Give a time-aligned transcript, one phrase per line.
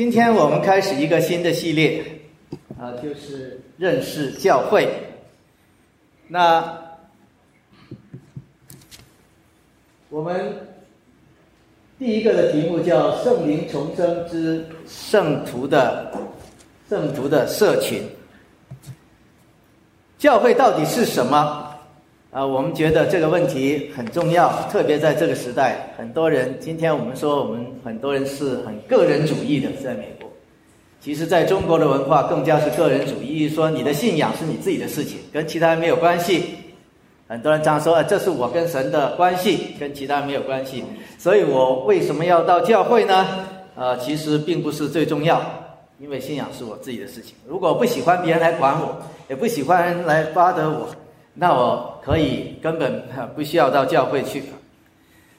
[0.00, 2.02] 今天我们开始一个新的系列，
[2.78, 4.88] 啊，就是认识教会。
[6.26, 6.74] 那
[10.08, 10.56] 我们
[11.98, 16.10] 第一个的题目叫“圣灵重生之圣徒的
[16.88, 18.02] 圣徒的社群”。
[20.16, 21.69] 教会到底是什么？
[22.32, 30.30] 啊，我们觉得这个问题很重要，特别在这个时代，很多人今天我们说，我们很多人是很个人主义的，在美国，
[31.00, 36.54] 其实在中国的文化更加是个人主义，说你的信仰是你自己的事情，跟其他人没有关系。
[37.26, 40.84] 很多人常说，这是我跟神的关系，跟其他人没有关系。
[41.18, 43.26] 所以我为什么要到教会呢？
[43.74, 45.42] 呃，其实并不是最重要，
[45.98, 47.34] 因为信仰是我自己的事情。
[47.44, 48.96] 如果不喜欢别人来管我，
[49.28, 50.86] 也不喜欢人来巴得我。
[51.32, 53.02] 那我可以根本
[53.34, 54.42] 不需要到教会去。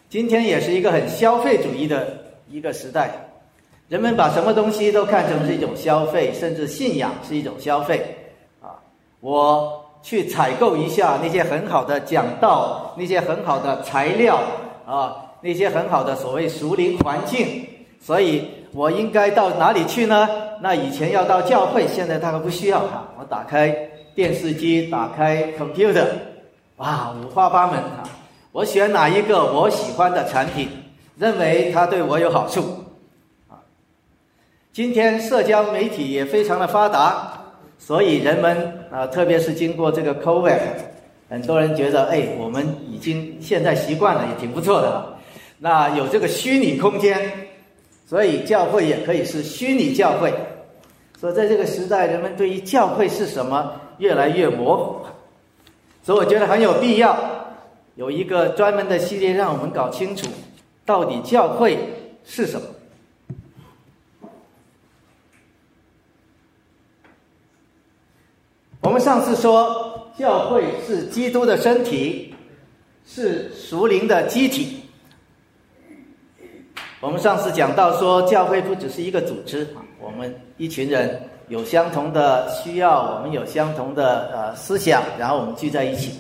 [0.09, 2.07] 今天也是一个很消费主义的
[2.49, 3.11] 一个时代，
[3.87, 8.15] 人们把什么东西都看成是一种消费，甚至信仰是一种消费。
[8.62, 8.76] 啊，
[9.21, 14.39] 我去采购一下那些很好的讲道，那些很好的材料
[14.85, 17.65] 啊，那些很好的所谓熟龄环境，
[17.99, 20.27] 所以我应该到哪里去呢？
[20.62, 23.07] 那以前要到教会，现在大概不需要哈。
[23.17, 23.89] 我打开。
[24.13, 26.05] 电视机打开 computer，
[26.82, 28.01] 哇，五花八门啊！
[28.51, 30.68] 我选哪一个我喜欢的产品，
[31.15, 32.62] 认为它对我有好处
[33.48, 33.62] 啊。
[34.73, 37.34] 今天社交媒体也非常的发达，
[37.77, 40.60] 所以人们啊，特别是经过这个 COVID，
[41.29, 45.20] 很多人觉得，哎，我们已经现在习惯了，也挺不错的了。
[45.60, 47.32] 那有这个虚拟空间，
[48.07, 50.34] 所以教会也可以是虚拟教会。
[51.20, 53.71] 所以在这个时代，人们对于教会是什么？
[53.99, 55.05] 越来越模糊，
[56.04, 57.16] 所以我觉得很有必要
[57.96, 60.27] 有一个专门的系列，让我们搞清楚
[60.85, 61.77] 到底教会
[62.26, 62.68] 是什么。
[68.81, 72.34] 我们上次说，教会是基督的身体，
[73.06, 74.81] 是属灵的机体。
[77.00, 81.22] 我们上次讲到说，教会不只是一个组织啊，我们一群人。
[81.51, 86.13] 有相同的需要，我们有相同的呃思想，然后我们聚在一起。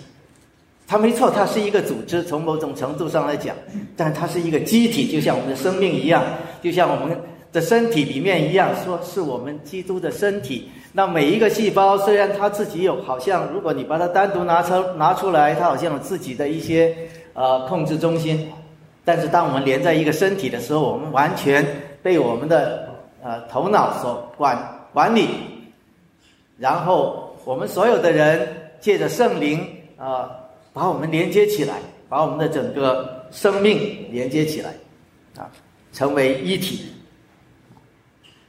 [0.85, 3.55] 它没错，它是一个组织，从某种程度上来讲，
[3.95, 6.21] 但它是一个机体，就像我们的生命一样，
[6.61, 7.17] 就像我们
[7.53, 10.69] 的身体里面一样，说是我们基督的身体。
[10.91, 16.93] 那每一个细胞虽然它自己有，好像如果你把它单独拿出拿出来，它好像有自己的一些
[17.33, 18.51] 呃控制中心，
[19.05, 21.65] 但是当我们连在一个身体的时候，我们完全
[22.03, 22.89] 被我们的
[23.23, 24.70] 呃头脑所管。
[24.93, 25.29] 管理，
[26.57, 28.47] 然后我们所有的人
[28.79, 29.65] 借着圣灵
[29.97, 30.29] 啊，
[30.73, 31.79] 把我们连接起来，
[32.09, 34.73] 把我们的整个生命连接起来，
[35.37, 35.49] 啊，
[35.93, 36.87] 成为一体。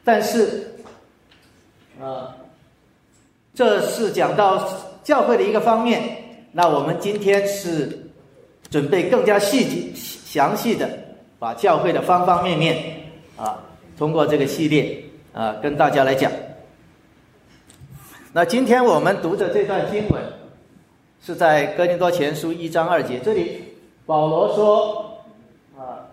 [0.05, 0.75] 但是，
[2.01, 2.37] 啊，
[3.55, 4.69] 这是讲到
[5.05, 6.03] 教会的一个方面。
[6.51, 8.11] 那我们今天是
[8.69, 10.89] 准备更加细节、详细的，
[11.39, 13.01] 把教会的方方面面
[13.37, 13.63] 啊，
[13.97, 15.03] 通过这个系列。
[15.33, 16.31] 啊，跟大家来讲。
[18.35, 20.23] 那今天我们读的这段经文，
[21.23, 23.19] 是在哥林多前书一章二节。
[23.19, 23.63] 这里
[24.05, 25.23] 保罗说，
[25.79, 26.05] 啊，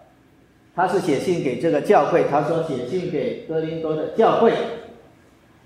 [0.73, 4.53] 他是写信给这个教会，他说写信给哥林多的教会，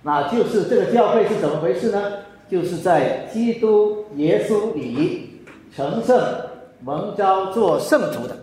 [0.01, 2.11] 那就是这个教会是怎么回事呢？
[2.49, 5.41] 就是在基督耶稣里
[5.75, 6.19] 成圣、
[6.81, 8.35] 蒙召做圣徒的。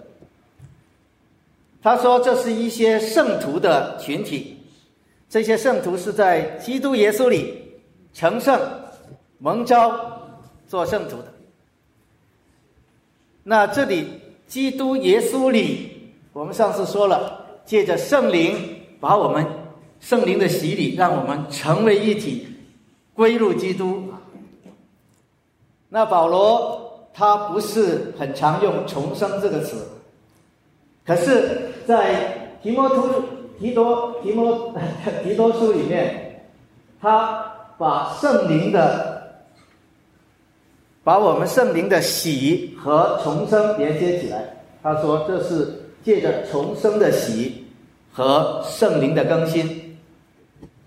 [1.83, 4.57] 他说这是一些圣徒的群体。
[5.31, 7.55] 这些圣徒是在基督耶稣里
[8.13, 8.61] 成圣、
[9.39, 10.21] 蒙召
[10.67, 11.33] 做圣徒的。
[13.45, 14.09] 那这里
[14.49, 18.57] 基督耶稣里，我们上次说了，借着圣灵
[18.99, 19.47] 把我们
[20.01, 22.49] 圣灵的洗礼，让我们成为一体，
[23.15, 24.13] 归入基督。
[25.89, 29.87] 那保罗他不是很常用“重生”这个词，
[31.07, 33.40] 可是，在提摩突。
[33.61, 34.75] 提多提摩
[35.23, 36.43] 提多书里面，
[36.99, 37.45] 他
[37.77, 39.35] 把圣灵的，
[41.05, 44.43] 把我们圣灵的喜和重生连接起来。
[44.83, 47.67] 他说这是借着重生的喜
[48.11, 49.99] 和圣灵的更新。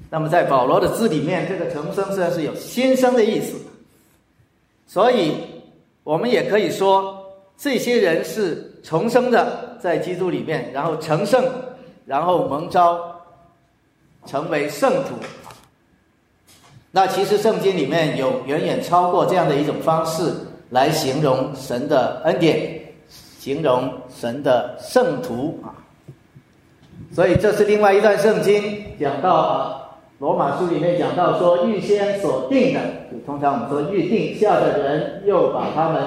[0.09, 3.56] 那么在保罗的字里面，这个重生虽然是有新生的意思。
[4.88, 5.33] 所以
[6.03, 7.24] 我们也可以说，
[7.56, 11.45] 这些人是重生的，在基督里面，然后成圣。
[12.05, 13.00] 然后蒙召
[14.25, 15.15] 成为圣徒，
[16.91, 20.33] 那其实圣经里面有远远超过这样的一种方式
[20.69, 22.81] 来形容神的恩典，
[23.39, 25.75] 形容神的圣徒啊。
[27.11, 29.81] 所以这是另外一段圣经讲到啊，
[30.19, 32.79] 罗马书里面讲到说预先所定的，
[33.11, 36.03] 就通常我们说预定下的人，又把他们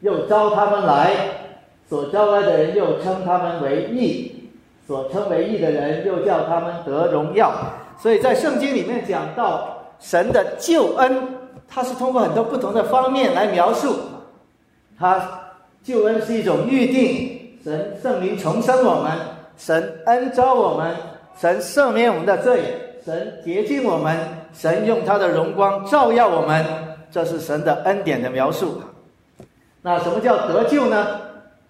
[0.00, 1.10] 又招他们来，
[1.88, 4.43] 所招来的人又称他们为义，
[4.86, 7.52] 所称为义的人又叫他们得荣耀。
[8.00, 11.28] 所以在圣经里面讲到神的救恩，
[11.68, 13.96] 它是通过很多不同的方面来描述，
[14.98, 15.42] 他
[15.82, 19.12] 救恩是一种预定，神圣灵重生我们。
[19.56, 20.94] 神恩召我们，
[21.40, 22.60] 神赦免我们的罪，
[23.04, 24.18] 神洁净我们，
[24.52, 26.64] 神用他的荣光照耀我们，
[27.10, 28.82] 这是神的恩典的描述。
[29.82, 31.06] 那什么叫得救呢？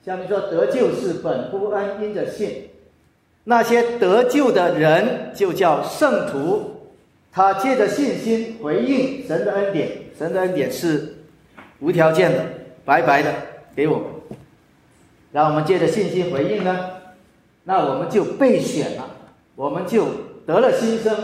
[0.05, 2.71] 下面说得救是本乎恩，因着信。
[3.45, 6.93] 那些得救的人就叫圣徒，
[7.31, 11.17] 他借着信心回应神的恩典，神的恩典是
[11.81, 12.39] 无条件的、
[12.85, 13.31] 白白的
[13.77, 14.07] 给我们，
[15.31, 16.91] 让我们借着信心回应呢？
[17.65, 19.11] 那我们就被选了，
[19.55, 20.07] 我们就
[20.47, 21.15] 得了新生，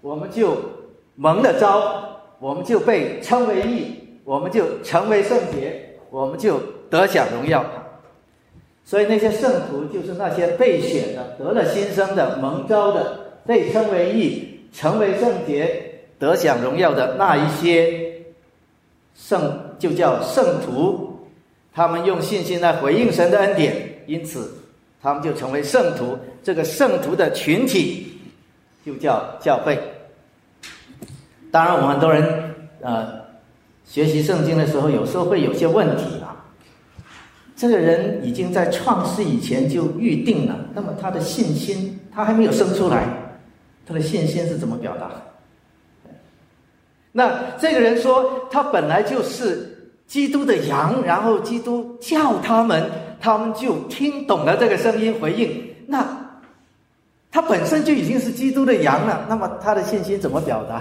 [0.00, 0.56] 我们就
[1.16, 7.64] 蒙了招，我们就被称为义，我们就成为圣洁，我们就得享荣耀。
[8.88, 18.14] 所以那些圣徒就是那些被选的、得了新生的、蒙招的、被称为义、成为圣洁、得享荣耀的那一些
[19.14, 21.18] 圣，就叫圣徒。
[21.74, 23.76] 他们用信心来回应神的恩典，
[24.06, 24.54] 因此。
[25.02, 28.18] 他们就成为圣徒，这个圣徒的群体
[28.86, 29.78] 就叫教会。
[31.52, 33.06] 当然，我们很多人呃
[33.84, 36.04] 学习圣经的时候，有时候会有些问题。
[37.58, 43.04] 这个人已经在创世以前就预定了，那么他的信心他还没有生出来，
[43.84, 45.10] 他的信心是怎么表达？
[47.12, 52.88] 那这个人说他本来就是基督的羊，然后基督叫他们。
[53.20, 56.06] 他们就听懂了这个声音回应，那
[57.32, 59.26] 他本身就已经是基督的羊了。
[59.28, 60.80] 那么他的信心怎么表达？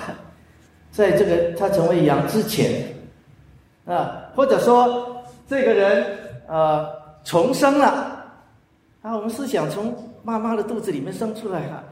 [0.92, 2.94] 在这个他成为羊之前，
[3.88, 6.06] 啊，或者说这个人
[6.48, 6.88] 呃
[7.24, 7.86] 重生了，
[9.02, 11.84] 啊，我们是想从妈妈的肚子里面生出来哈，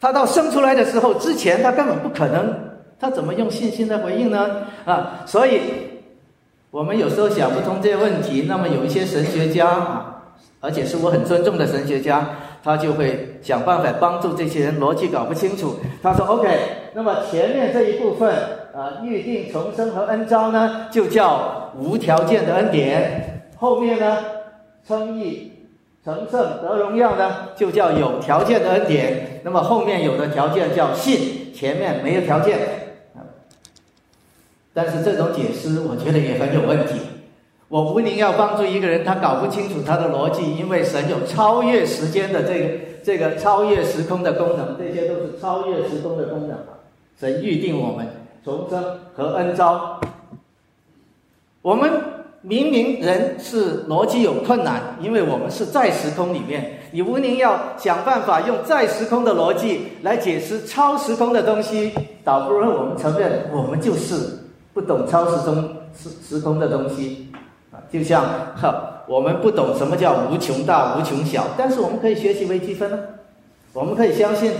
[0.00, 2.54] 他到生出来的时候之前，他根本不可能，
[2.98, 4.66] 他怎么用信心来回应呢？
[4.84, 5.60] 啊，所以。
[6.72, 10.22] 我们有时候想不通这些问题，那么有一些神学家啊，
[10.60, 12.28] 而且是我很尊重的神学家，
[12.62, 15.76] 他就会想办法帮助这些人逻辑搞不清楚。
[16.02, 16.58] 他说：“OK，
[16.92, 18.30] 那么前面这一部分
[18.74, 24.18] 啊，预定重生和恩招呢，就叫无条件的恩典；后面呢，
[24.86, 25.52] 称义、
[26.04, 29.40] 成圣、得荣耀呢，就叫有条件的恩典。
[29.44, 32.58] 那么后面有的条件叫信，前面没有条件。”
[34.74, 37.00] 但是这种解释，我觉得也很有问题。
[37.68, 42.68] 我无宁要帮助一个人，他搞不清楚他的逻辑，因为神有超越时间的这个
[43.02, 46.58] 这个超越时空的功能，这些都是超越时空的功能。
[47.18, 48.06] 神预定我们
[48.44, 49.98] 重生和恩招。
[51.62, 51.90] 我们
[52.48, 56.78] 明明人是逻辑有困难，因为我们是在时空里面。
[56.92, 64.14] 你无宁要想办法用在时空的逻辑来解释超时空的东西，倒不如我们承认我们就是。
[64.72, 67.32] 不懂超时空时时空的东西，
[67.72, 68.22] 啊，就像
[68.54, 72.98] 哈，我们不懂什么叫无穷大、无穷小，但是我们可以学习微积分呢，
[73.72, 74.52] 我们可以相信，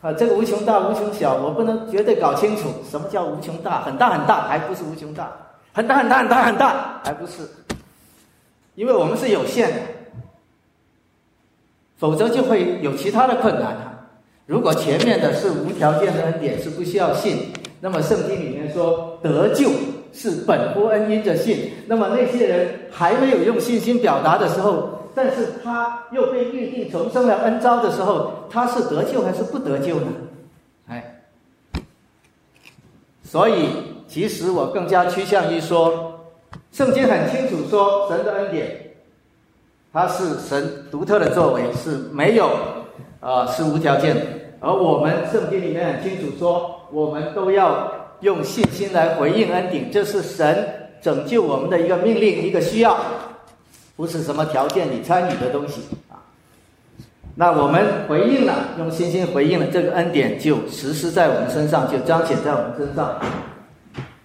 [0.00, 5.32] 啊，这个无穷大、无穷小，我不能绝对搞清楚什么叫无穷大，很大很大还不是无穷大，
[5.74, 7.42] 很大很大很大很大还不是，
[8.76, 9.76] 因为我们是有限的，
[11.98, 14.06] 否则就会有其他的困难啊。
[14.46, 17.52] 如果前面的是无条件的恩典，是不需要信。
[17.80, 19.68] 那么圣经里面说得救
[20.12, 30.06] 是本乎恩因着信，那么那些人还没有用信心表达的时候，但是他又被预定重生了恩招的时候，他是得救还是不得救呢？
[30.88, 31.20] 哎，
[33.22, 36.20] 所以其实我更加趋向于说，
[36.70, 38.92] 圣经很清楚说神的恩典，
[39.92, 42.48] 它是神独特的作为，是没有
[43.18, 44.20] 啊是无条件的，
[44.60, 46.70] 而我们圣经里面很清楚说。
[46.92, 47.90] 我们都要
[48.20, 50.64] 用信心来回应恩典，这是神
[51.02, 52.96] 拯救我们的一个命令，一个需要，
[53.96, 56.22] 不是什么条件你参与的东西啊。
[57.34, 63.18] 那我们回应了，用信心回应了，这个恩典就实施在我们身上，就彰显在我们身上。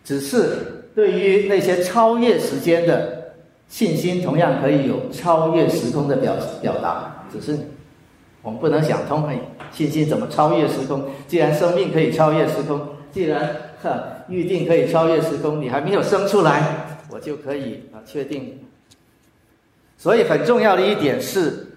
[0.10, 0.50] 只是
[0.96, 3.32] 对于那些超越时间的
[3.68, 7.56] 信心，同样可以有超越时空的表表达，只是。
[8.42, 9.40] 我们不能想通，哎，
[9.72, 11.08] 信心怎么超越时空？
[11.28, 18.58] 既然生命可以超越时空，既然哈预定可以超越时空，你还没有生出来，我就可以啊确定。
[19.96, 21.68] 所以很重要的一点是，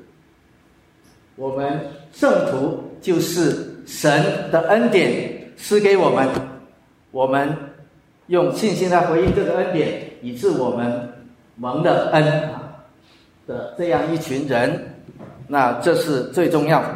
[1.36, 1.80] 我们
[2.14, 4.10] 圣徒就是神
[4.50, 6.26] 的恩典施给我们，
[7.10, 7.54] 我们
[8.32, 11.06] 用信心来回应这个恩典，以致我们
[11.54, 12.24] 蒙的恩
[13.46, 14.94] 的这样一群人，
[15.48, 16.88] 那这是最重要的。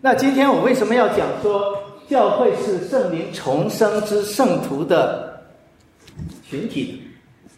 [0.00, 5.42] 那今天我为什么要讲说教会是圣灵重生之圣徒的
[6.42, 7.02] 群体？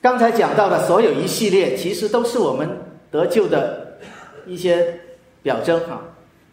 [0.02, 2.68] 刚才讲到的所有一系列，其实都是我们
[3.12, 3.96] 得救的
[4.44, 4.98] 一些
[5.40, 6.02] 表征哈。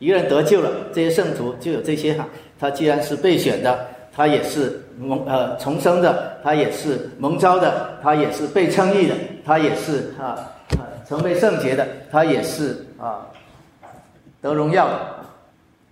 [0.04, 2.28] 一个人得救了，这些圣徒就有这些哈。
[2.60, 10.38] 他既然是被选的，他也是蒙呃重生的，他也是蒙召的，他也是被称义的，他也是啊
[11.08, 13.26] 成为圣洁的，他也是啊
[14.42, 15.00] 得荣耀的。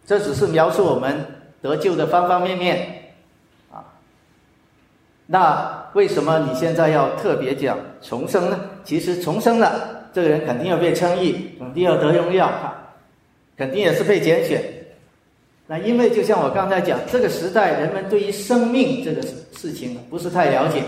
[0.05, 1.25] 这只是描述我们
[1.61, 3.13] 得救的方方面面
[3.71, 3.79] 啊。
[5.25, 5.79] 那。
[5.93, 8.57] 为什么你现在要特别讲重生呢？
[8.81, 12.49] 其实重生了，这个人肯定要被称义，肯定要得荣耀，
[13.61, 14.59] 肯定也是被拣选。
[15.67, 19.21] 那因为就像我刚才讲，这个时代人们对于生命这个
[19.55, 20.81] 事情不是太了解，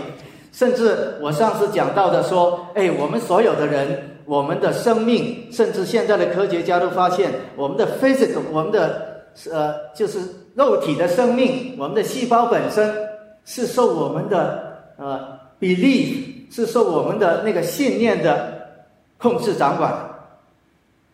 [0.50, 10.18] 甚至我上次讲到的说，哎，我们所有的人，我们的生命，甚至现在的科学家都发现，我们的 physical，我们的呃，就是
[10.56, 12.92] 肉体的生命，我们的细胞本身
[13.44, 14.74] 是受我们的。
[14.96, 18.52] 呃，比例是受我们的那个信念的
[19.18, 19.92] 控制掌管，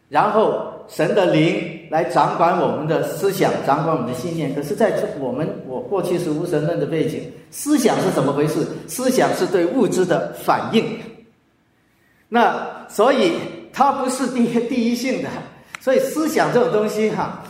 [0.08, 4.54] 然后神的灵来掌管我们的思想，掌管我们的信念。
[4.54, 8.66] 可是，在我们我过去是无神论的背景，思想是怎么回事？
[8.88, 10.84] 思想是对物质的反应。
[12.28, 13.32] 那所以
[13.72, 15.28] 它不是第一第一性的，
[15.80, 17.42] 所以思想这种东西哈，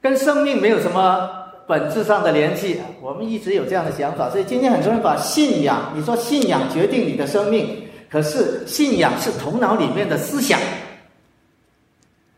[0.00, 1.30] 跟生命没有什么。
[1.68, 10.58] 本质上的联系，我们一直有这样的想法，所以今天很多人把信仰，你说信仰决定你的生命，可是信仰是头脑里面的思想，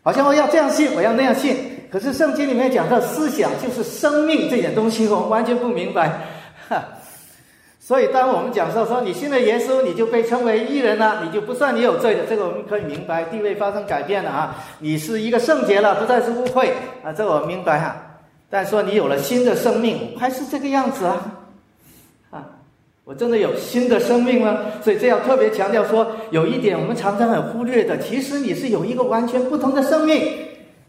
[0.02, 1.57] 好像我要这样信，我要那样信，
[1.90, 6.11] 可是圣经里面讲到思想就是生命这点东西，我们完全不明白。
[6.69, 6.83] 哈，
[7.78, 16.71] 所以当我们讲说说你信了耶稣，你就被称为义人了，你就不算你有罪的，这个我们可以明白，地位发生改变了啊，你是一个圣洁了，不再是污秽
[17.04, 17.97] 啊，这我明白哈。
[18.49, 21.04] 但说你有了新的生命，还是这个样子？
[21.04, 21.39] 啊，
[23.11, 24.67] 我真的有新的生命吗？
[24.85, 30.33] 所以这要特别强调说，有一点我们常常很忽略的，其实你是有一个完全不同的生命，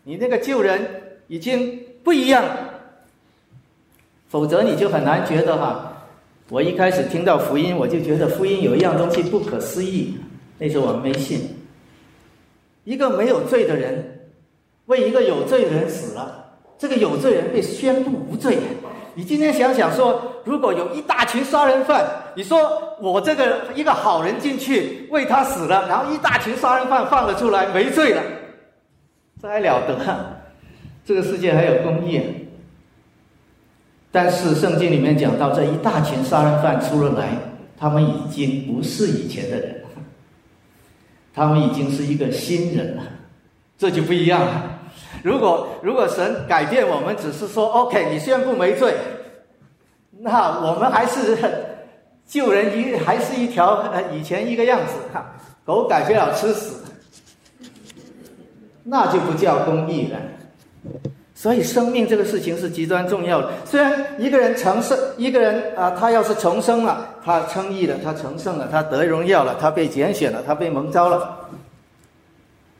[0.04, 0.80] 你那个旧人
[1.26, 2.46] 已经不一样，
[4.30, 6.06] 否则你就很难觉得哈。
[6.50, 10.14] 我一开始听到福音，我就觉得福音有一样东西不可思议，
[10.60, 11.40] 那时候我们没信，
[12.84, 14.30] 一个没有罪的人
[14.86, 16.51] 为一个有罪的人死了。
[16.82, 18.58] 这个有罪人被宣布无罪。
[19.14, 22.04] 你今天想想说，如果有一大群杀人犯，
[22.36, 28.24] 你说我这个一个好人进去为他死了，然后一大群杀人犯放了出来没罪了，
[29.40, 29.96] 这还了得？
[31.06, 32.20] 这个世界还有公义。
[34.12, 37.38] 但是圣经里面讲到，这一大群杀人犯出了来，
[37.78, 39.90] 他们已经不是以前的人了，
[41.32, 43.04] 他们已经是一个新人了，
[43.78, 44.71] 这就不一样了。
[45.24, 48.96] 如果如果神改变我们，只是说 OK，你宣布没罪，
[50.20, 51.38] 那我们还是
[52.28, 55.34] 救人一还是一条呃以前一个样子哈，
[55.66, 56.74] 狗改不了吃屎，
[58.84, 60.18] 那就不叫公义了。
[61.34, 63.50] 所以生命这个事情是极端重要的。
[63.66, 71.36] 虽然一个人成圣，一个人啊，他要是重生了，他称义了，他成圣了，他得荣耀了，他被拣选了，他被蒙召了。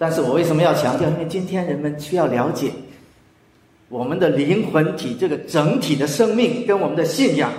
[0.02, 1.08] 但是我为什么要强调？
[1.12, 2.72] 因为今天人们需要了解，
[3.88, 7.52] 我们的灵魂体这个整体的生命跟我们的信仰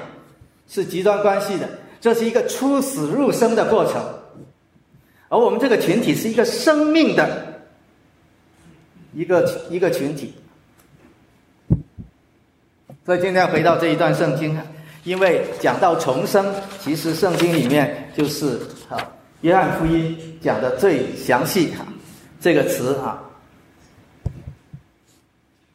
[0.68, 1.68] 是极端关系的，
[2.00, 4.02] 这是一个出死入生的过程，
[5.28, 7.62] 而我们这个群体是一个生命的
[9.14, 10.34] 一个一个群体。
[13.06, 14.66] 所以今天回到这一段圣经啊，
[15.04, 18.58] 因为讲到重生，其实圣经里面就是
[18.88, 18.98] 啊
[19.42, 21.86] 约翰福音讲的最详细哈。
[22.42, 23.22] 这个词啊，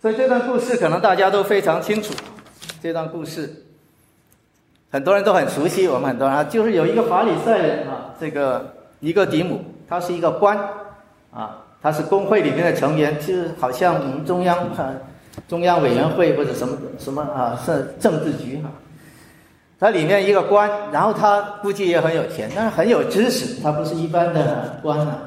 [0.02, 2.14] 所以这段故事可能大家都非常清楚。
[2.84, 3.64] 这段故事
[4.92, 10.60] 很多人都很熟悉，我们很多人啊，就是有一个法里赛人啊，这个尼哥底姆，他是一个官
[11.32, 14.92] 啊，他是工会里面的成员，就是好像我们中央啊，
[15.48, 18.70] 中央委员会或者什么什么啊，是政治局哈。
[19.80, 25.22] 他里面一个官，然后他估计也很有钱，但是很有知识，他不是一般的官啊。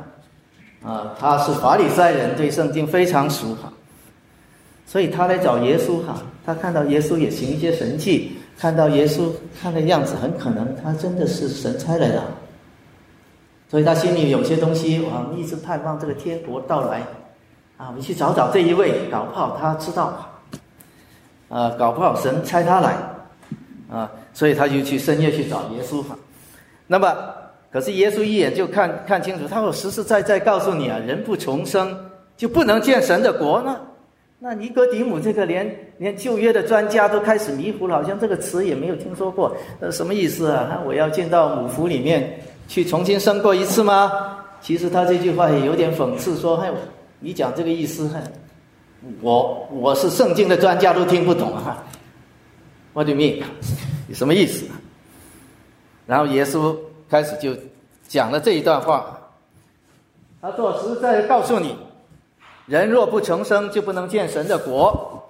[0.83, 3.71] 啊，他是法利赛人，对圣经非常熟哈，
[4.87, 6.23] 所以他来找耶稣哈。
[6.45, 12.25] 他看到耶稣也行一些神迹，看到耶稣看的样子，很可能他真的是神差来的。
[13.69, 17.01] 所以他心里有些东西，我们一直盼望这个天国到来，
[17.77, 20.41] 啊，我们去找找这一位，搞不好他知道，
[21.51, 22.97] 啊，搞不好神差他来，
[23.89, 26.17] 啊，所以他就去深夜去找耶稣哈。
[26.89, 27.15] 那么，
[27.73, 31.97] 可是耶稣一眼就看看清楚，他说实实在在告诉你啊，人不重生
[32.37, 33.81] 就不能见神的国呢。
[34.39, 40.81] 那尼哥底母这个连连旧约的专家都开始迷糊了，好像这个词也没有听说过，呃，什么意思啊？
[40.87, 42.41] 我要进到母腹里面。
[42.69, 44.39] 去重新生过一次吗？
[44.61, 46.69] 其实他这句话也有点讽刺，说：“嘿，
[47.19, 48.09] 你讲这个意思，
[49.21, 51.85] 我我是圣经的专家都听不懂啊。
[52.95, 53.43] ”What do you mean？
[54.07, 54.67] 你什么意思？
[56.07, 56.77] 然后耶稣
[57.11, 57.55] 开始就
[58.07, 59.19] 讲了这一段话。
[60.40, 61.76] 他说：“实在告诉你，
[62.67, 65.23] 人若不重生，就不能见神的国。”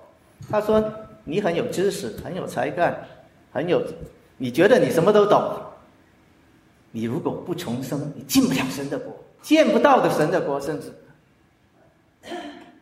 [0.51, 0.83] 他说
[1.25, 2.97] ：“你很有知识，很有才干，
[3.53, 3.83] 很有，
[4.37, 5.43] 你觉得你什么都懂。”
[6.93, 10.93] 你如果不重生，你进不了神的国，见不到的神的国，甚至。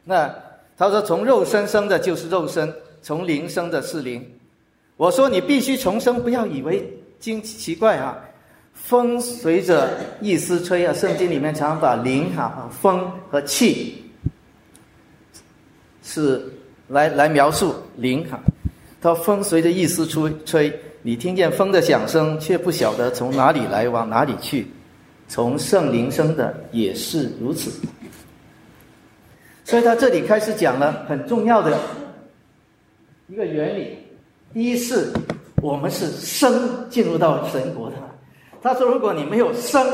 [0.05, 0.35] 那
[0.77, 4.27] 他说：“从肉身生的就是肉身，从灵生的是灵。”
[4.97, 6.91] 我说：“你必须重生，不要以为
[7.21, 8.19] 惊奇怪啊！
[8.85, 14.03] 风随着意思吹啊，圣经里面常把灵哈、风和气
[16.03, 16.43] 是
[16.89, 18.41] 来来描述灵哈。
[19.01, 24.67] 它风随着意思吹吹。”你听见风的响声，却不晓得从哪里来，往哪里去。
[25.29, 27.71] 从圣灵生的也是如此。
[29.65, 31.79] 所以他这里开始讲了很重要的
[33.29, 33.99] 一个原理：
[34.55, 35.09] 一是，
[35.63, 37.97] 我们是生进入到神国的。
[38.63, 39.87] 他说，如果你没有生，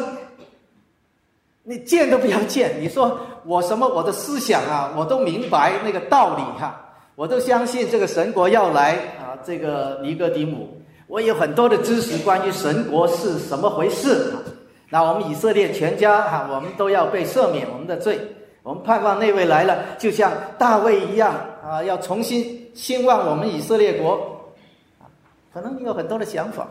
[1.62, 2.80] 你见都不要见。
[2.80, 3.86] 你说我什么？
[3.88, 6.80] 我的思想啊，我都明白那个道理哈，
[7.14, 9.36] 我都相信这个神国要来啊。
[9.44, 10.80] 这个尼哥底母。
[11.06, 14.32] 我有很多的知识关于神国是什么回事。
[14.88, 18.18] 那我们以色列全家哈，我们都要被赦免我们的罪。
[18.62, 24.54] 我们盼望那位来了，就像大卫一样啊，要重新兴旺我们以色列国。
[25.52, 26.66] 可能你有很多的想法。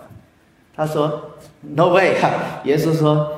[0.76, 1.22] 他说
[1.62, 2.32] ：“No way！” 哈，
[2.66, 3.32] 耶稣说：“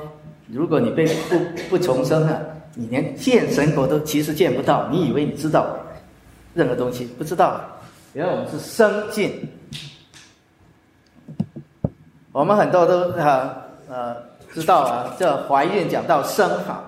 [0.52, 2.40] 如果你被不不重生啊，
[2.74, 4.88] 你连见神国都其实见不到。
[4.90, 5.76] 你以为你知道
[6.54, 7.60] 任何东西，不知道。
[8.14, 9.48] 原来我们是生进。”
[12.32, 13.56] 我们很多都哈
[13.88, 14.14] 呃
[14.52, 16.84] 知道啊，这怀孕讲到生哈，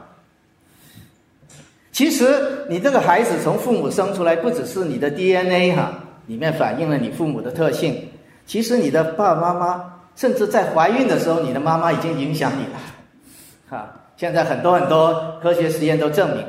[1.91, 5.93] 其实你这个孩子从父母生出来，不只是你的 DNA 哈，
[6.27, 8.09] 里面反映了你父母的特性。
[8.47, 12.81] 其实你的爸爸妈妈，甚至在怀孕的时候，你的妈妈已经影响你了，
[13.71, 13.95] 哈。
[14.17, 16.45] 现在很多很多科学实验都证明，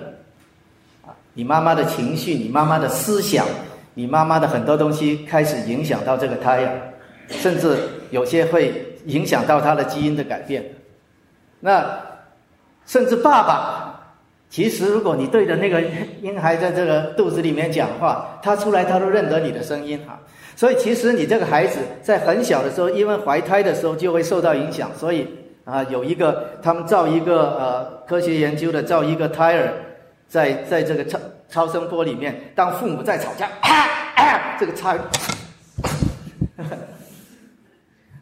[1.05, 3.45] 啊，你妈妈的情绪，你妈妈的思想，
[3.93, 6.71] 你妈妈的很多东西开始影响到这个胎呀，
[7.29, 7.77] 甚至
[8.09, 8.85] 有些会。
[9.05, 10.61] 影响到他的基因的改变，
[11.61, 11.99] 那
[12.85, 14.13] 甚至爸爸，
[14.49, 15.81] 其实如果你对着那个
[16.21, 20.19] 婴孩在这个肚子里面讲话，他出来他都认得你的声音哈。
[20.59, 24.91] 所以其实你这个孩子在很小的时候，因为怀胎的时候就会受到影响。
[24.93, 25.25] 所以
[25.63, 29.71] 啊，有一个他们造一个呃科学研究的造一个胎儿，
[30.27, 31.17] 在 在这个超
[31.47, 33.47] 超声波里面，当父母在吵架，
[34.59, 34.97] 这个胎。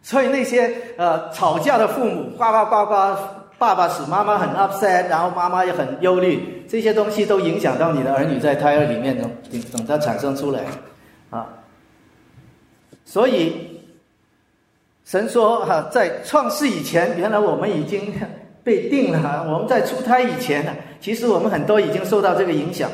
[0.04, 2.94] 所以那些呃吵架的父母，呱呱呱呱，
[3.58, 9.28] 爸爸使妈妈很 upset，然后妈妈也很忧虑，这些东西都影响到你的儿女在胎儿里面等
[9.74, 10.62] 等它产生出来，
[11.32, 11.48] 啊，
[13.08, 13.80] 所以
[15.06, 18.14] 神说哈，在创世以前，原来我们已经
[18.66, 22.92] 被定了，我们在出胎以前呢，其实我们很多已经受到这个影响。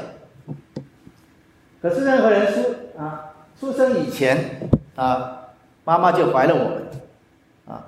[1.81, 2.61] 可是任何人出
[2.95, 5.49] 啊出生以前啊，
[5.83, 6.83] 妈妈就怀了我们。
[7.65, 7.83] 啊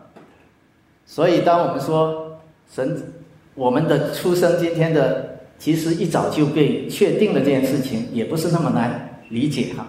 [1.06, 2.40] 所以，当我们说
[2.74, 3.14] 神，
[3.54, 9.88] 我们的出生今天的，其实一早就被确定了这件事情，也不是那么难理解哈。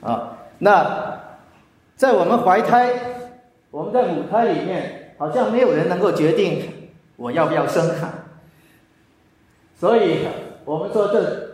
[0.00, 1.20] 啊，那
[1.98, 2.92] 在我们怀胎，
[3.72, 6.62] 我们在母胎里面，好像没有人能够决定
[7.16, 8.14] 我要不要生哈。
[9.80, 10.20] 所以，
[10.64, 11.48] 我们说这，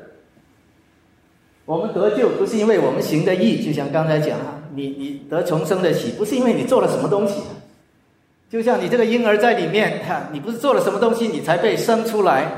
[1.65, 7.41] 我们得救不是因为我们行的义，就像刚才讲哈，你你得重生的喜，不是因为你做了什么东西。
[8.51, 12.51] 就像你这个婴儿在里面，哈，你不是做了什么东西，你才被生出来。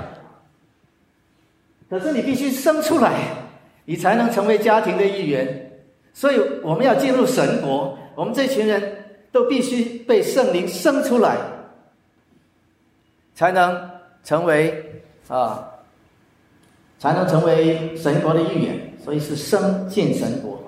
[1.89, 3.13] 可是你必须生出来，
[3.85, 5.66] 你才能成为家庭的一员。
[6.17, 11.37] 所以我们要进入神国，我们这群人都必须被圣灵生出来，
[13.35, 13.91] 才能
[14.25, 15.69] 成为啊，
[16.99, 18.81] 才能成为神国的一员。
[19.05, 20.59] 所以是生进神国。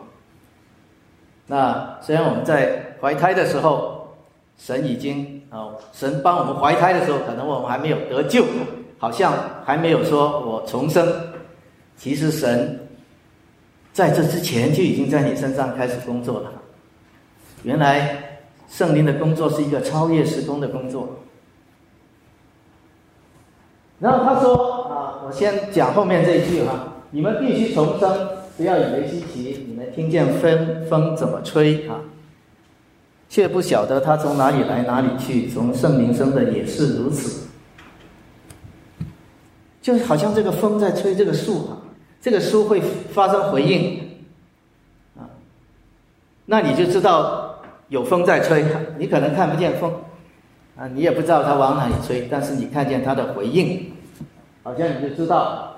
[1.47, 3.97] 那虽然我们在怀胎的时候。
[4.61, 8.45] 神已经啊，神帮我们怀胎的时候，可能我们还没有得救，
[8.99, 9.33] 好像
[9.65, 11.07] 还没有说我重生。
[11.97, 12.88] 其实神
[13.99, 16.53] 在这之前就已经在你身上开始工作了。
[17.65, 21.17] 原来圣灵的工作是一个超越时空的工作。
[23.99, 31.99] 然后他说啊，我先讲后面这一句哈，你们必须重生，不要以为稀奇，你们听见风风怎么吹啊？
[33.29, 37.49] 却不晓得他从哪里来哪里去，从圣灵生的也是如此。
[39.83, 41.83] 就好像这个风在吹这个树啊，
[42.21, 42.81] 这个书会
[43.13, 44.01] 发生回应
[45.17, 45.29] 啊，
[46.47, 48.65] 那你就知道有风在吹。
[48.99, 49.93] 你可能看不见风
[50.77, 53.93] 啊，你也不知道它往哪里吹，但是你看见它的回应，
[54.63, 55.75] 好像你就知道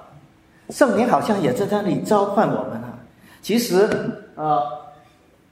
[0.71, 2.99] 圣灵好像也在那里召唤我们啊。
[3.43, 3.89] 其实
[4.37, 4.61] 啊。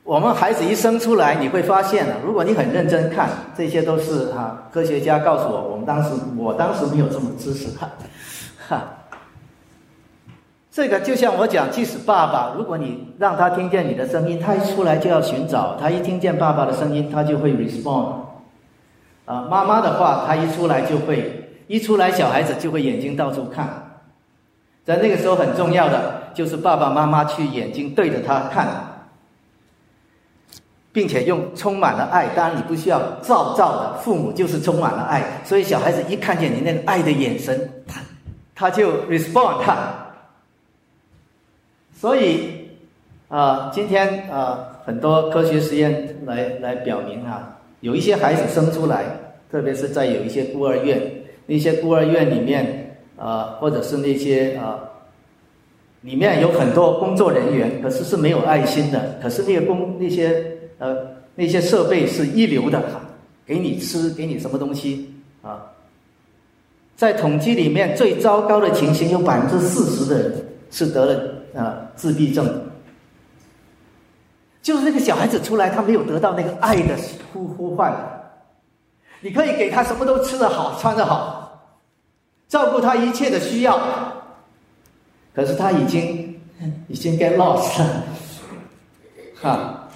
[0.04, 7.90] 我们孩子一生出来，你会发现啊，如果你很认真看，这些都是哈科学家告诉我，我们当时我当时没有这么知识哈，
[8.66, 8.88] 哈。
[10.78, 18.12] 这个就像我讲，即使爸爸，如果你让他听见你的声音，他一出来就要寻找，他一听见爸爸的声音，他就会 respond。
[19.24, 23.68] 啊，妈妈的话，他一出来就会，一出来小孩子就会眼睛到处看，
[24.84, 28.68] 在那个时候很重要的就是爸爸妈妈去眼睛对着他看。
[30.92, 38.00] 并且用充满了爱，当然你不需要照照的，父母就是充满了爱，所以小孩子一看见你那个爱的眼神，他
[38.54, 40.06] 他就 respond 他。
[41.98, 42.68] 所以
[43.28, 49.04] 啊，今天啊，很多科学实验来来表明啊，有一些孩子生出来，
[49.50, 51.00] 特别是在有一些孤儿院，
[51.46, 54.78] 那些孤儿院里面啊，或者是那些啊，
[56.02, 60.54] 里面有很多工作人员，可是是没有爱心的，可是那个工那些。
[60.80, 60.96] 呃，
[61.34, 63.00] 那些设备是一流的哈，
[63.44, 65.72] 给你吃，给你什么东西啊？
[66.94, 71.20] 在统计里面，最糟糕的情形有百分之四十的人是得了
[71.60, 72.70] 啊自闭症，
[74.62, 76.96] 就是那个小孩子出来，他没有得到那个爱的
[77.32, 77.92] 呼呼唤。
[79.20, 81.74] 你可以给他什么都吃得好，穿得好，
[82.46, 83.76] 照顾他一切的需要，
[85.34, 86.40] 可是他已经
[86.86, 88.04] 已经 get lost 了，
[89.42, 89.88] 哈。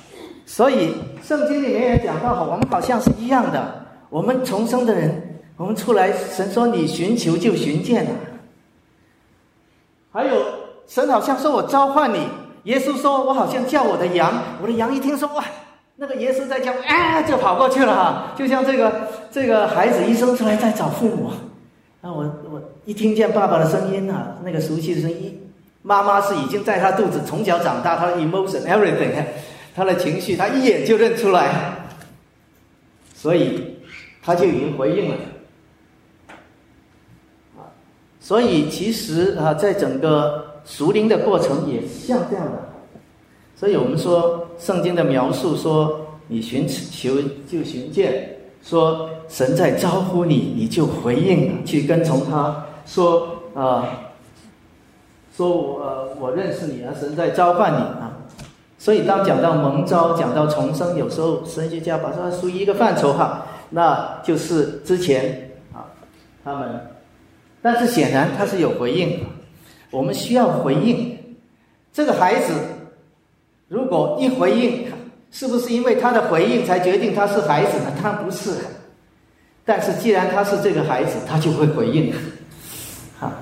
[0.45, 3.87] 所以圣经里面也讲到好，我们好像是一样的。
[4.11, 8.11] 我们重生的人，我们出来，神说你寻求就寻见了。
[10.13, 10.45] 还有
[10.93, 12.29] 神好像说我召唤你，
[12.65, 15.43] 耶稣说我好像叫我的羊，我的羊一听说哇，
[15.97, 18.35] 那个耶稣在叫，啊，就跑过去了哈。
[18.37, 21.31] 就像这个这个孩子一生出来在找父母，
[22.03, 25.41] 啊，我我一听见爸爸的声音啊，那个熟悉的声音，
[25.81, 29.15] 妈妈是已经在他肚子从小长大，他的 emotion everything。
[29.75, 31.49] 他的情绪，他一眼就认出来，
[33.15, 33.79] 所以
[34.23, 35.15] 他就已经回应了。
[37.57, 37.73] 啊，
[38.21, 42.53] 所以其实啊，在整个熟灵的过程也像这样的。
[43.57, 47.15] 所以我们说，圣经的描述说，你寻求
[47.49, 52.65] 就寻见，说神在招呼你，你就回应，去跟从他。
[52.85, 53.89] 说啊，
[55.37, 58.19] 说我我认识你啊，神在召唤你啊。
[58.79, 65.87] 所以，当讲到蒙召、讲到重生，有时候神学家把它属于一个范畴哈，那就是之前啊，
[66.43, 66.81] 他们，
[67.63, 69.21] 但是显然他是有回应，
[69.93, 71.17] 我们需要回应。
[71.93, 72.53] 这个孩子
[73.69, 74.87] 如果一回应，
[75.31, 77.93] 是不是因为他的回应才决定他是孩子呢？
[78.03, 78.51] 他不是。
[79.65, 82.13] 但是既然他是这个孩子，他就会回应，
[83.21, 83.33] 哈，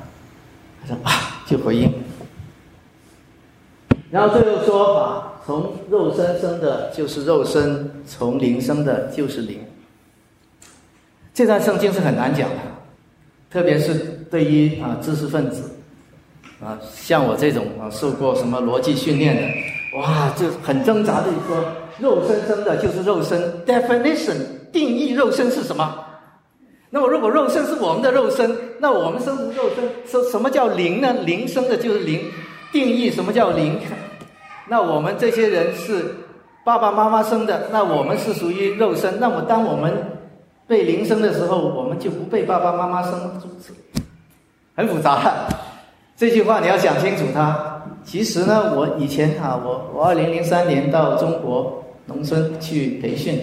[0.82, 1.90] 他说啊，就回应。
[4.10, 5.26] 然后最后说法。
[5.46, 9.58] 从肉身生的就是肉身，从灵生的就是灵。
[11.34, 12.56] 这段圣经是很难讲的，
[13.50, 13.94] 特别是
[14.30, 15.68] 对于啊知识分子，
[16.62, 21.64] 啊像我这种啊受过什么逻辑训练的，哇就很挣扎的说，
[21.98, 24.36] 肉身生的就是肉身，definition
[24.70, 26.04] 定义肉身是什么？
[26.90, 31.12] 那么如果肉身是我们的肉身，那我们生的肉身，什什么叫灵呢？
[31.24, 32.20] 灵生的就是灵，
[32.72, 33.78] 定义什么叫灵？
[34.68, 36.14] 那我们这些人是
[36.64, 39.18] 爸爸妈妈生的，那我们是属于肉身。
[39.18, 39.92] 那么当我们
[40.66, 43.12] 被灵生的时候，我们就不被爸爸妈妈生，
[44.76, 45.46] 很复杂。
[46.20, 47.24] 这句话你要想清楚。
[47.32, 53.40] 它其实呢，我以前啊，我我二零零三年到中国农村去培训，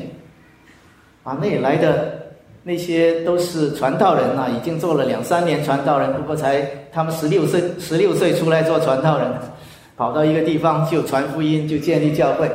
[1.24, 9.28] 啊，那里来的那些都是传道人啊，已经做了两三年传道人，不过才他们十六岁十六岁出来做传道人。
[9.96, 12.48] 跑到一个地方就传福音，就建立教会。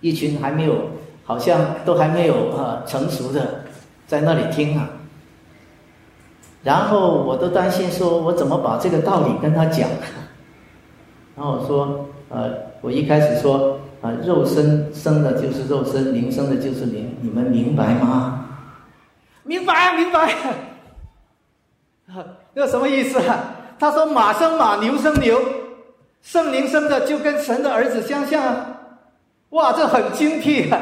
[0.00, 0.76] 一群还没有
[1.24, 3.64] 好像都还没有啊成熟的，
[4.06, 4.88] 在那里听啊。
[6.62, 9.88] 然后我都担心说，我怎么把这个道理跟他讲？
[11.36, 18.46] 然后我说，呃，我一开始说啊，肉身生的就是肉身，灵生的就是灵，你们明白吗？
[19.44, 20.34] 明白，明白。
[22.54, 23.56] 那什么意思啊？
[23.78, 25.40] 他说马生马，牛生牛，
[26.20, 28.42] 圣灵生的就跟神的儿子相像。
[29.50, 30.78] 哇，这很精辟啊！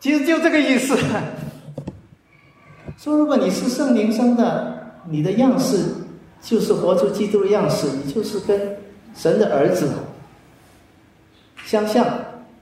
[0.00, 0.96] 其实就这个意思。
[3.02, 5.76] 说如果你是圣灵生的，你的样式
[6.40, 8.76] 就是活出基督的样式，你就是跟
[9.16, 9.90] 神的儿子
[11.64, 12.06] 相像。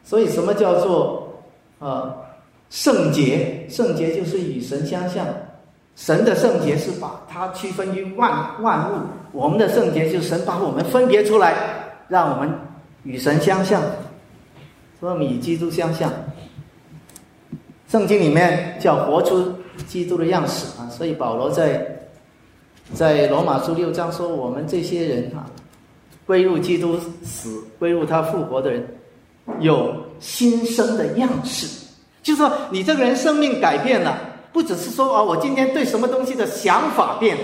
[0.02, 1.30] 所以什么叫做
[1.78, 2.16] 啊
[2.70, 3.66] 圣洁？
[3.68, 5.26] 圣洁就是与神相像。
[5.94, 8.94] 神的圣洁是把它区分于万万物，
[9.32, 11.54] 我们的圣洁就是神把我们分别出来，
[12.08, 12.50] 让我们
[13.02, 13.82] 与神相像。
[15.00, 16.10] 说与基督相像，
[17.90, 19.52] 圣经里面叫活出
[19.86, 21.86] 基督的样式啊，所以保罗在
[22.94, 25.46] 在罗马书六章说，我们这些人啊，
[26.26, 28.86] 归入基督死，归入他复活的人，
[29.60, 31.66] 有新生的样式，
[32.22, 34.18] 就是说你这个人生命改变了，
[34.52, 37.42] 不只是说啊，我今天对什么东西的想法变了。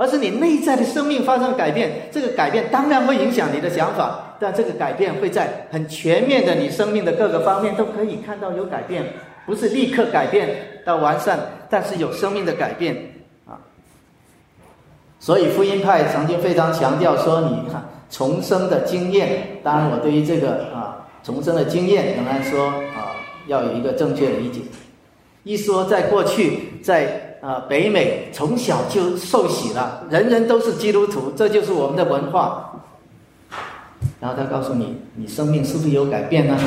[0.00, 9.04] 而是你内在的生命发生改变，这个改变当然会影响你的想法，但这个改变会在很全面的你生命的各个方面都可以看到有改变，
[9.48, 12.94] 不是立刻改变到完善，但是有生命的改变
[13.46, 13.56] 啊。
[15.18, 24.60] 所以福音派曾经非常强调说，你看重生的经验，当然我对于这个啊重生的经验仍然说啊要有一个正确理解。
[25.44, 27.24] 一说在过去在。
[27.40, 32.82] 啊，北美从小就受洗了，人人都是基督徒，这就是我们的文化。
[34.18, 36.58] 然后他告诉你，你生命是不是有改变呢？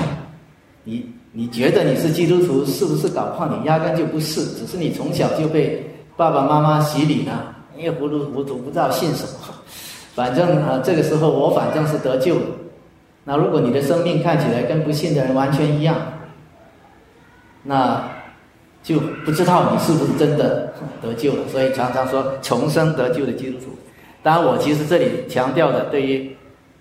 [0.84, 5.86] 你你觉得你是基督徒，是不是搞不好你压根就不是，只是你从小就被
[6.18, 7.54] 爸爸妈妈洗礼呢？
[7.78, 9.30] 一糊里糊涂，不知道信什么。
[10.16, 12.46] 反正啊，这个时候我反正是得救了。
[13.24, 15.96] 那如果你的生命看起来跟不信的人完全一样，
[17.64, 18.04] 那。
[18.84, 23.66] 就不知道你是不是真的得救了，所以常常说重生得救的基督徒。
[24.24, 26.36] 当然，我其实这里强调的，对于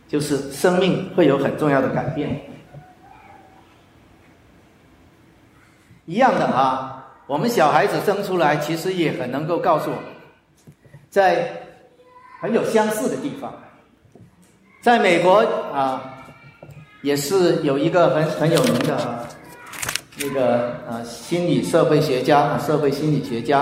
[0.08, 2.40] 就是生命会有很重要的改变。
[6.10, 10.04] 一样的啊，我们小孩子生出来，其实也很能够告诉我们，
[11.08, 11.52] 在
[12.40, 13.54] 很有相似的地方。
[14.82, 15.38] 在美国
[15.72, 16.24] 啊，
[17.02, 19.24] 也是有一个很很有名的。
[20.16, 23.60] 那个啊，心理社会学家、啊社会心理学家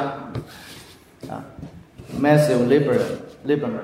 [1.28, 1.44] 啊
[2.18, 3.82] ，Matthew Liberman，Liberman，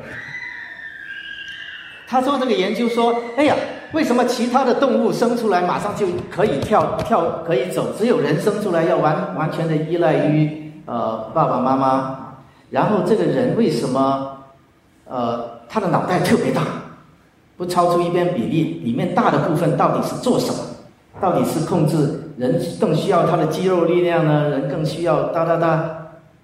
[2.07, 3.55] 他做这个研究说：“哎呀，
[3.95, 12.19] 为什么其他的动物生出来马上就可以跳跳可以走，只有人生出来要完完全的依赖于呃爸爸妈妈？
[12.71, 14.37] 然后这个人为什么
[15.09, 16.63] 呃他的脑袋特别大，
[17.57, 18.81] 不超出一边比例？
[18.85, 20.59] 里面大的部分到底是做什么？
[21.21, 24.49] 到底是控制？”人更需要他的肌肉力量呢？
[24.49, 25.89] 人更需要哒哒哒？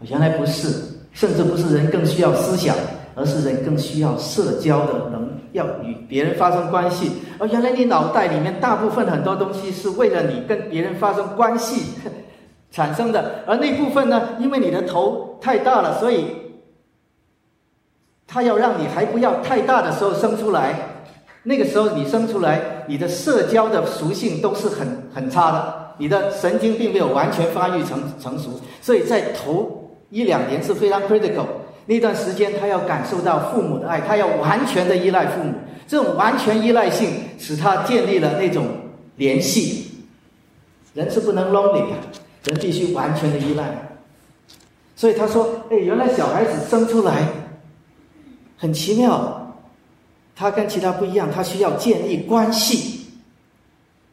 [0.03, 0.69] 原来不是，
[1.13, 2.77] 甚至不是人更需要思想，
[3.15, 7.13] 而是人更需要社交的能，要与别人发生关系。
[7.39, 11.87] 而原来你脑袋里面大部分很多东西是为了你跟别人发生关系
[12.71, 16.27] 产生的，而那部分呢，因为你的头太大了，所以
[18.27, 20.75] 他要让你还不要太大的时候生出来。
[21.43, 28.51] 那个时候你生出来，你的社交的属性都是很很差的，你的神经并没有完全发育成成熟，
[28.83, 31.47] 所以在头一两年是非常 critical
[31.87, 35.55] 那段时间，他要感受到父母的爱，他要完全的依赖父母，
[35.87, 38.67] 这种完全依赖性使他建立了那种
[39.17, 39.87] 联系。
[40.95, 41.97] 人是不能 lonely 的，
[42.45, 43.65] 人必须完全的依赖。
[44.97, 47.27] 所以他说：“哎，原来小孩子生出来
[48.57, 49.37] 很奇妙。”
[50.37, 53.07] 他跟其他不一样，他需要建立关系，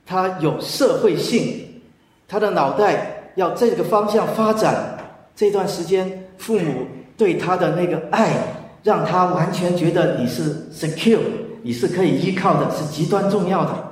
[0.06, 1.82] 他有社会性，
[2.28, 4.98] 他的脑袋要这个方向发展。
[5.36, 6.86] 这段时间，父母
[7.18, 8.32] 对他的那个爱，
[8.84, 11.20] 让他完全觉得你是 secure，
[11.64, 13.84] 你是可以依靠的，是极端重要的。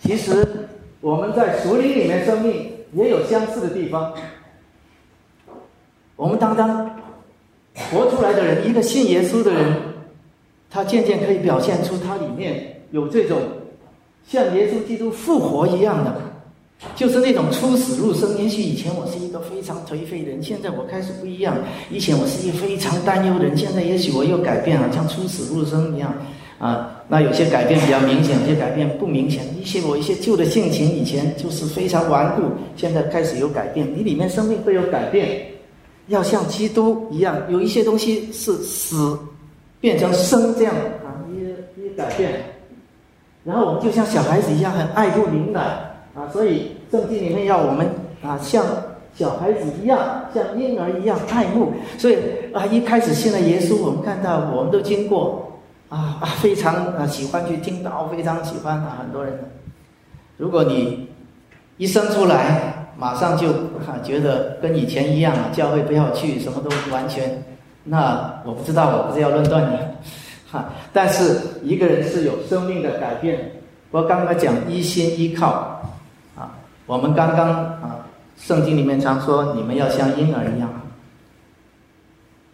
[0.00, 0.66] 其实
[1.00, 4.12] 我们在熟林里面生命也有相似的地方，
[6.16, 6.90] 我们当当。
[7.90, 9.76] 活出来的人，一个信耶稣的人，
[10.70, 13.36] 他渐渐可以表现出他里面有这种
[14.24, 16.14] 像耶稣基督复活一样的，
[16.94, 18.36] 就是那种出死入生。
[18.38, 21.56] 也许以前我是一个非常颓废的人，现在我开始不一样。
[21.90, 26.14] 以前我是一个非常担忧人，现在也许我又改变了，像出死入生一样。
[26.58, 29.42] 啊，那有些改变比较明显，有些改变不明显。
[29.60, 32.42] 一些我一些旧的性情以前就是非常顽固，
[32.76, 33.86] 现在开始有改变。
[33.94, 35.46] 你里面生命会有改变，
[36.06, 39.18] 要像基督一样，有一些东西是死
[39.80, 42.32] 变成生这样啊，一一改变。
[43.42, 45.60] 然后我们就像小孩子一样，很爱护灵奶
[46.14, 47.86] 啊，所以圣经里面要我们
[48.22, 48.64] 啊像。
[49.16, 52.16] 小孩子一样，像婴儿一样爱慕，所以
[52.52, 55.52] 啊，一开始信了耶稣，我们看到我们都经过
[55.88, 59.32] 啊啊，非常啊喜欢去听到，非常喜欢啊很多人。
[60.36, 61.08] 如果你
[61.76, 63.50] 一生出来，马上就
[63.86, 67.40] 啊觉得跟以前一样了，教会不要去，什么都完全，
[67.84, 69.76] 那我不知道，我不是要论断你，
[70.50, 70.72] 哈。
[70.92, 73.48] 但是一个人是有生命的改变。
[73.92, 75.80] 我刚刚讲一心依靠，
[76.86, 78.00] 我们刚刚啊。
[78.36, 80.68] 圣经里面常说，你们要像婴儿一样，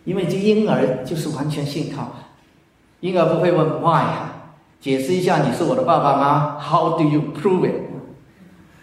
[0.05, 2.07] 因为这婴儿就是完全信靠。
[3.01, 4.05] 婴儿不会问 why，
[4.79, 7.75] 解释一下你是我的爸爸吗？How do you prove it？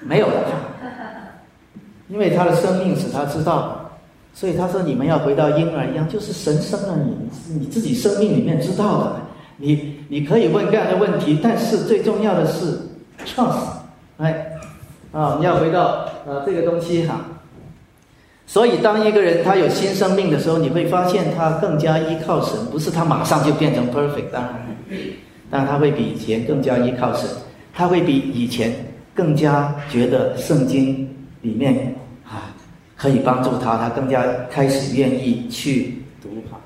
[0.01, 0.43] 没有的，
[2.07, 3.91] 因为他的生命使他知道，
[4.33, 7.29] 所以他说你们要回到婴儿一样，就是神生了你，
[7.59, 9.15] 你自己生命里面知道的。
[9.57, 12.79] 你你可以问各样的问题，但是最重要的是
[13.23, 13.67] trust，
[14.17, 14.53] 哎。
[15.11, 17.21] 啊，你要回到呃这个东西哈。
[18.49, 24.55] 所以，当一个人他有新生命的时候，你会发现他更加依靠神，不是他马上就变成 perfect，当然，
[25.49, 27.29] 但他会比以前更加依靠神，
[27.73, 28.73] 他会比以前
[29.13, 31.93] 更加觉得圣经里面
[32.23, 32.55] 啊
[32.95, 36.57] 可以帮助他，他更加开始愿意去读哈，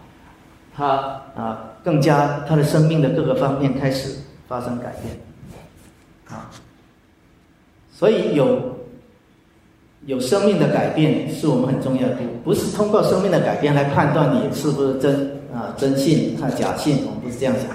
[0.75, 4.15] 他啊更加他的生命的各个方面开始
[4.47, 5.17] 发生改变，
[6.30, 6.51] 啊。
[8.01, 8.59] 所以有
[10.07, 17.67] 有生命的改变是我们很重要的，不是通过生命的改变来判断你是不是真啊真信还假信，我们不是这样想，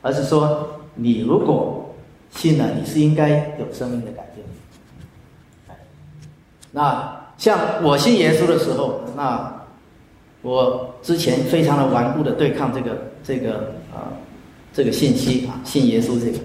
[0.00, 1.94] 而是说你如果
[2.30, 4.46] 信了，你是应该有生命的改变。
[6.72, 9.62] 那像我信耶稣的时候，那
[10.40, 14.08] 我之前非常的顽固的对抗这个这个啊
[14.72, 16.38] 这个信息啊信耶稣这个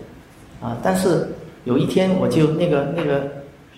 [0.59, 1.25] 啊，但是。
[1.63, 3.21] 有一天，我就那个那个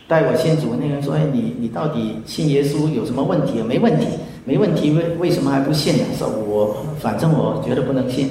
[0.08, 3.62] 带我信主那个人说：“哎，你你到底信耶稣有什么问题？
[3.62, 4.08] 没问题，
[4.46, 8.30] 没问题，为为什么还不信呢？”说：“我反正我觉得不能信。”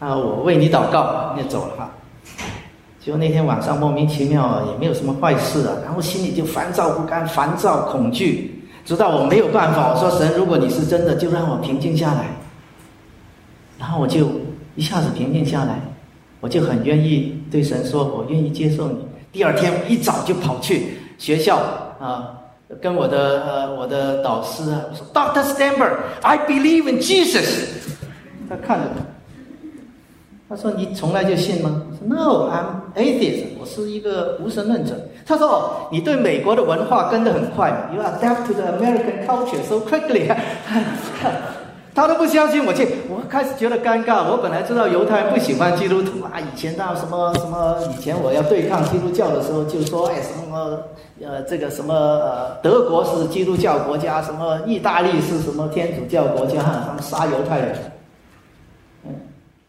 [0.00, 1.90] 啊，我为你祷告，就走了哈。
[3.00, 12.28] 就那天晚上莫名其妙，也没有什么坏事啊，然后心里就烦躁不甘，烦躁恐惧，直到我没有办法，我说：“神，如果你是真的，就让我平静下来。”
[13.78, 14.30] 然后我就
[14.74, 15.78] 一下子平静下来。
[16.40, 18.96] 我就很愿意对神说，我愿意接受你。
[19.30, 21.56] 第二天一早就跑去学校
[22.00, 22.36] 啊，
[22.82, 25.88] 跟我的呃我的导师啊说，Doctor stamber
[26.22, 27.68] i believe in Jesus。
[28.48, 29.00] 他看着我，
[30.48, 31.80] 他说你从来就信吗？
[31.88, 34.96] 我说 No，I'm atheist，我是一个无神论者。
[35.24, 40.28] 他说你对美国的文化跟得很快，You adapt to the American culture so quickly。
[41.94, 44.28] 他都不相信我去，我开始觉得尴尬。
[44.28, 50.80] 我本来知道犹太人不喜欢基督徒啊，以前到什么什么，以前我要对抗基督教的时候，就说哎什么
[51.22, 57.78] 呃这个什么呃德国是基督教国家，什么意大利是什么天主教国家，他们杀犹太人。
[59.04, 59.12] 嗯，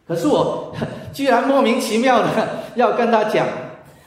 [0.08, 0.74] 可是我
[1.14, 2.28] 居然莫名其妙的
[2.74, 3.46] 要跟他讲，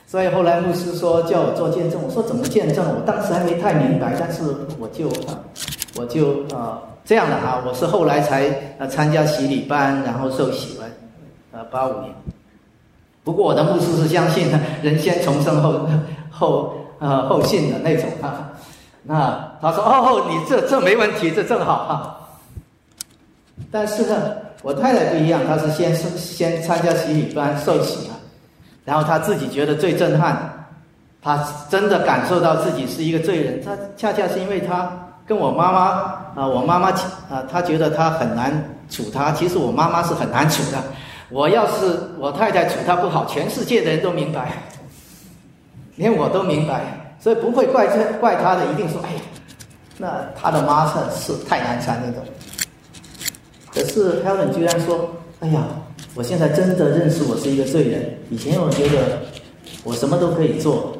[0.09, 2.85] 所以后来牧师说叫我做见证，我说怎么见证？
[2.85, 4.43] 我当时还没太明白，但是
[4.81, 5.09] 我就
[5.97, 6.83] 我就啊。
[7.09, 8.45] 这样的啊，我是后来才
[8.79, 10.85] 呃参加洗礼班，然后受洗了，
[11.53, 12.13] 呃八五年。
[13.25, 14.47] 不过我的牧师是相信
[14.83, 15.89] 人先重生后
[16.31, 18.51] 后呃后信的那种啊。
[19.05, 22.29] 那他说哦，你这这没问题，这正好哈。
[23.71, 28.17] 但是呢，我太太不一样，她是先是先参加洗礼班受洗了，
[28.85, 30.69] 然后她自己觉得最震撼，
[31.23, 33.65] 她真的感受到自己是一个罪人。
[33.65, 35.08] 她恰恰是因为她。
[35.29, 35.81] 跟我妈妈
[36.35, 36.89] 啊，我妈妈
[37.29, 38.51] 啊，她觉得她很难
[38.89, 39.31] 处她。
[39.33, 40.79] 其实我妈妈是很难处的。
[41.29, 44.51] 我要是我太太处她不好，全世界的人都明白，
[45.97, 48.65] 连我都明白，所以不会怪这怪她的。
[48.73, 49.21] 一定说，哎呀，
[49.99, 52.25] 那她的妈是是太难缠那种。
[53.71, 55.63] 可是 Helen 居然说，哎呀，
[56.15, 58.19] 我现在真的认识我是一个罪人。
[58.31, 59.19] 以前我觉得
[59.85, 60.98] 我什么都可以做。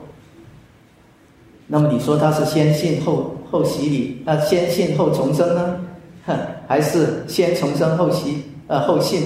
[1.69, 3.35] 那么你说他是先信后？
[3.51, 5.81] 后洗礼，那先信后重生呢？
[6.27, 8.43] 哼，还是先重生后洗？
[8.67, 9.23] 呃，后信？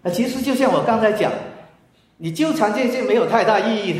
[0.00, 1.32] 那其实就像我刚才讲，
[2.18, 3.98] 你纠缠这些没有太大意义的，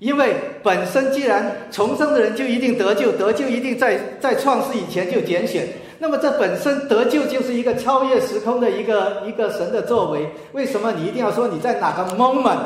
[0.00, 0.34] 因为
[0.64, 5.68] 本身既然重生的人就一定得救，得救一定在在创世以前就拣选，
[6.00, 10.28] 那么这本身得救就是一个超越时空的一个一个神的作为。
[10.50, 12.58] 为什么你一定要说你在哪个 moment，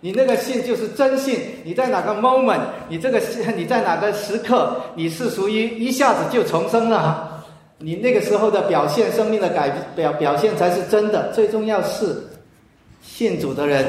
[0.00, 1.40] 你那个信就是真信？
[1.64, 3.20] 你在哪个 moment，你这个
[3.56, 7.44] 你在哪个时刻，你是属于一下子就重生了？
[7.78, 11.32] 你那个时候的表现，生命的改表表现才是真的。
[11.32, 12.26] 最重要是
[13.02, 13.84] 信主的人，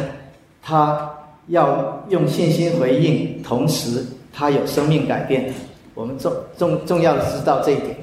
[0.61, 1.09] 他
[1.47, 5.53] 要用信心回应，同时他有生命改变。
[5.93, 7.97] 我们重重重要的知道这一点，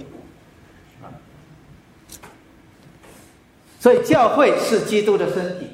[3.79, 5.67] 所以教会是基督的身体，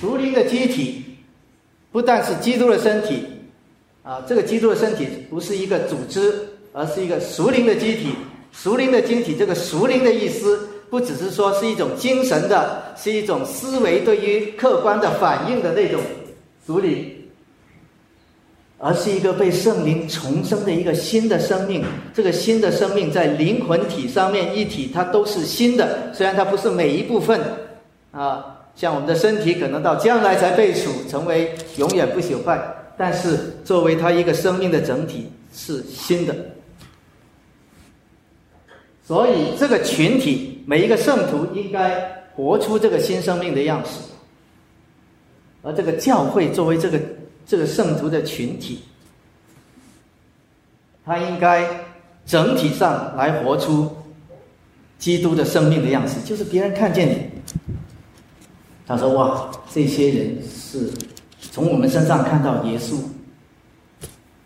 [0.00, 1.04] 属灵的机体，
[1.90, 3.24] 不但是基督的身体，
[4.02, 6.32] 啊，这个基督的身体不是一个组织，
[6.72, 8.08] 而是一个属灵的机体。
[8.52, 16.00] 属灵的机体，这个属灵的意思，不只是说是一种精神的，是一种思维对于客观的反应的那种
[16.66, 17.10] 属灵。
[18.84, 26.12] 而是一个被圣灵重生的一个新的生命，这个新的生命在灵魂体上面一体，它都是新的。
[26.12, 27.40] 虽然它不是每一部分，
[28.10, 32.60] 啊，像我们的身体可能到将来才被数成为永远不朽坏，
[32.96, 36.34] 但是作为他一个生命的整体是新的。
[39.06, 44.00] 所以这个群体每一个圣徒应该活出这个新生命的样式，
[45.62, 47.00] 而这个教会作为这个。
[47.44, 48.82] 这个圣徒的群体，
[51.04, 51.68] 他应该
[52.24, 53.90] 整体上来活出
[54.96, 57.16] 基督的生命的样式，就是别人看见你，
[58.92, 60.92] 他说：“哇，这些人是
[61.40, 62.96] 从我们身上看到耶稣，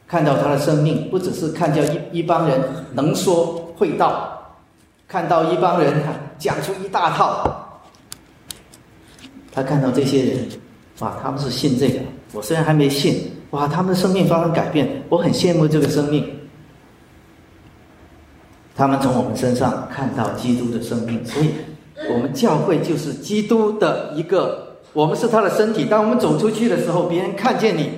[0.07, 4.41] 看到他的生命，不只是看到一一帮人能说会道，
[5.09, 6.01] 看到一帮人
[6.39, 7.81] 讲出一大套，
[9.51, 10.49] 他看到这些人，
[11.01, 11.99] 哇，他们是信这个。”
[12.33, 16.25] 我虽然还没信，哇，他们的生命发生改变，我很羡慕这个生命。
[18.77, 21.51] 他们从我们身上看到基督的生命，所以
[22.11, 25.85] 我们教会就是基督的一个，我们是他的身体。
[25.85, 27.91] 当我们走出去的时候，别人看见你，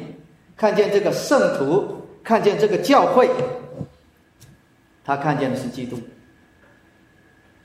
[0.56, 3.28] 看见这个圣徒，看见这个教会，
[5.04, 5.98] 他看见的是基督。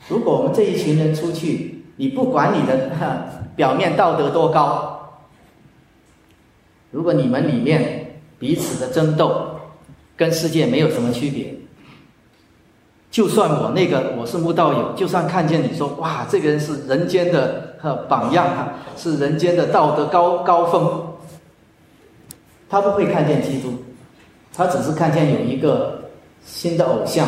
[0.10, 2.92] 如果我们这一群人出去，你不管你的
[3.56, 4.90] 表面道德多高。
[6.92, 9.56] 如果你们里面彼此的争斗，
[10.16, 11.56] 跟世界没有什么区别，
[13.14, 17.76] 就算我那个我是慕道友，就算看见你说哇，这个人是人间的
[18.10, 21.00] 榜样哈，是人间的道德高高峰，
[22.68, 23.72] 他不会看见基督，
[24.52, 26.02] 他只是看见有一个
[26.44, 27.28] 新的偶像，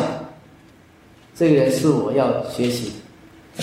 [1.36, 2.92] 这个人是我要学习。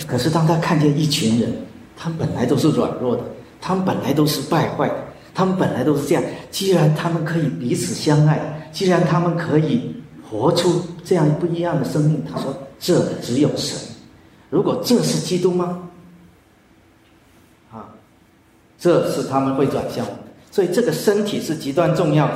[0.08, 1.54] 可是当他看见一群人，
[1.98, 3.24] 他们本来都是软弱的，
[3.60, 4.96] 他们本来都是败坏的。
[5.36, 8.40] 他们本来都是这样，既然他们可以彼此相爱，
[8.72, 9.94] 既然他们可以
[10.34, 13.78] 活出这样不一样的生命，他说：“这只有神。
[14.50, 15.88] 如果这是基督吗？
[17.72, 17.86] 啊，
[18.80, 20.04] 这是他们会转向。
[20.50, 22.34] 所以这个身体是极端重要的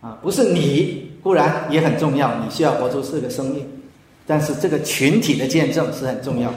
[0.00, 3.64] 啊，不是你固然也很重要，你需要活出这个生命，
[4.26, 6.52] 但是这个群体的见证是很重要。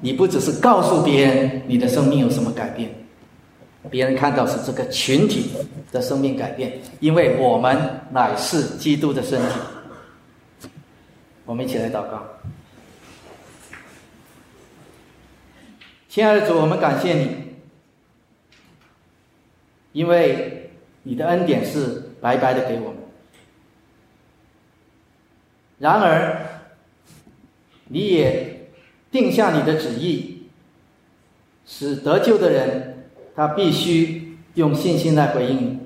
[0.00, 2.88] 你不只是告诉别人你的生命有什么改变。”
[3.90, 5.50] 别人看到是这个群体
[5.92, 9.48] 的生命改变，因为我们乃是基督的身体。
[11.44, 12.22] 我们一起来祷告，
[16.08, 17.28] 亲爱的主，我们感谢你，
[19.92, 20.70] 因为
[21.04, 22.96] 你的恩典是白白的给我们。
[25.78, 26.62] 然而，
[27.86, 28.68] 你也
[29.12, 30.48] 定下你的旨意，
[31.64, 32.95] 使得救的人。
[33.36, 35.78] 他必须用信心来回应你，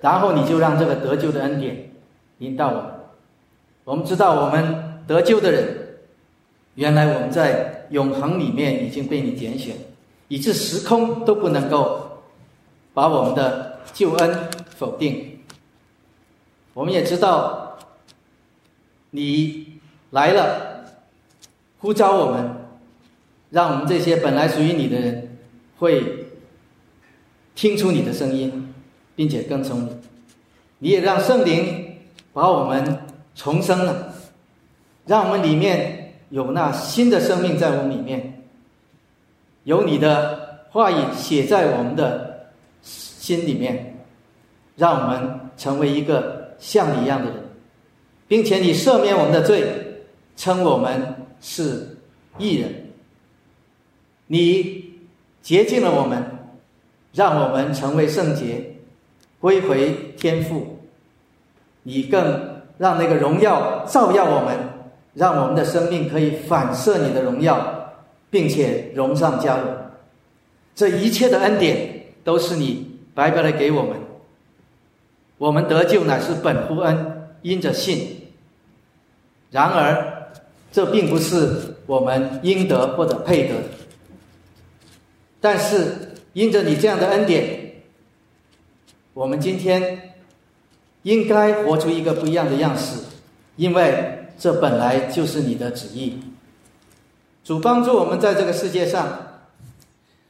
[0.00, 1.92] 然后你就让这个得救的恩典
[2.38, 2.84] 引导我们。
[3.84, 5.98] 我们知道，我们得救的人，
[6.74, 9.76] 原来我们在永恒里面已经被你拣选，
[10.26, 12.22] 以致时空都不能够
[12.92, 15.38] 把我们的救恩否定。
[16.74, 17.78] 我们也知道，
[19.10, 19.78] 你
[20.10, 20.84] 来了，
[21.78, 22.59] 呼召我们。
[23.50, 25.36] 让我们这些本来属于你的人，
[25.78, 26.26] 会
[27.54, 28.72] 听出你的声音，
[29.14, 29.90] 并且跟从你。
[30.78, 31.96] 你也让圣灵
[32.32, 33.00] 把我们
[33.34, 34.14] 重生了，
[35.04, 38.44] 让我们里面有那新的生命在我们里面，
[39.64, 42.50] 有你的话语写在我们的
[42.82, 43.96] 心里面，
[44.76, 47.42] 让我们成为一个像你一样的人，
[48.28, 49.64] 并且你赦免我们的罪，
[50.36, 51.98] 称我们是
[52.38, 52.79] 义人。
[54.32, 54.94] 你
[55.42, 56.24] 洁净了我们，
[57.12, 58.76] 让我们成为圣洁，
[59.40, 60.78] 归回天父。
[61.82, 64.56] 你更让那个荣耀照耀我们，
[65.14, 67.92] 让我们的生命可以反射你的荣耀，
[68.30, 69.66] 并且荣上加荣。
[70.76, 73.96] 这一切的恩典都是你白白的给我们。
[75.38, 78.28] 我们得救乃是本乎恩，因着信。
[79.50, 80.30] 然而，
[80.70, 83.54] 这并不是我们应得或者配得。
[85.40, 87.72] 但是，因着你这样的恩典，
[89.14, 90.14] 我们今天
[91.02, 93.00] 应该活出一个不一样的样式，
[93.56, 96.20] 因为这本来就是你的旨意。
[97.42, 99.40] 主帮助我们在这个世界上，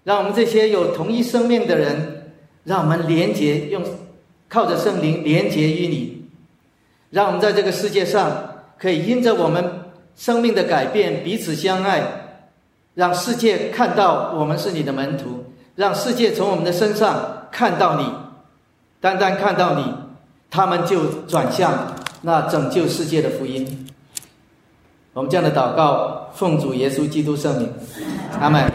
[0.04, 2.32] 让我们这些有同一生命的人，
[2.64, 3.84] 让我们连结，用
[4.48, 6.24] 靠着圣灵连结于你，
[7.10, 12.19] 让我们在这个世界上可以因着我们生命的改变彼此相爱，
[13.00, 15.42] 让世界看到我们是你的门徒，
[15.74, 18.04] 让世界从我们的身上看到你，
[19.00, 19.94] 单单看到你，
[20.50, 23.86] 他们就转向那拯救世界的福音。
[25.14, 27.72] 我们这样的祷告，奉主耶稣基督圣名，
[28.38, 28.70] 阿门。